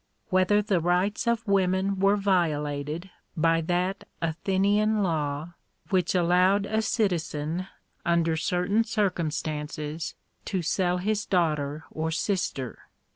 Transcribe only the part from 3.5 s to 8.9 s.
that Athenian law, which allowed a citizen under certain